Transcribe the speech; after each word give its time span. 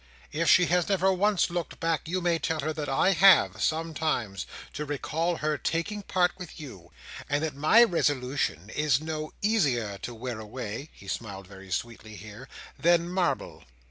If 0.31 0.49
she 0.49 0.65
has 0.65 0.89
never 0.89 1.13
once 1.13 1.51
looked 1.51 1.79
back, 1.79 2.07
you 2.07 2.21
may 2.21 2.39
tell 2.39 2.61
her 2.61 2.73
that 2.73 2.89
I 2.89 3.11
have, 3.11 3.61
sometimes, 3.61 4.47
to 4.73 4.83
recall 4.83 5.35
her 5.35 5.59
taking 5.59 6.01
part 6.01 6.31
with 6.39 6.59
you, 6.59 6.91
and 7.29 7.43
that 7.43 7.53
my 7.53 7.83
resolution 7.83 8.71
is 8.71 8.99
no 8.99 9.31
easier 9.43 9.99
to 9.99 10.15
wear 10.15 10.39
away;" 10.39 10.89
he 10.91 11.07
smiled 11.07 11.45
very 11.45 11.69
sweetly 11.69 12.15
here; 12.15 12.49
"than 12.79 13.09
marble." 13.09 13.63